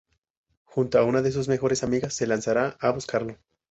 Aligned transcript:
Junto 0.65 0.97
a 0.97 1.03
una 1.03 1.21
de 1.21 1.31
sus 1.31 1.47
mejores 1.47 1.83
amigas, 1.83 2.15
se 2.15 2.25
lanzará 2.25 2.75
a 2.79 2.89
buscarlo. 2.89 3.37